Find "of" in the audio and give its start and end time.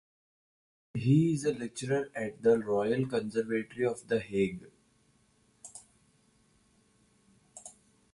3.85-4.07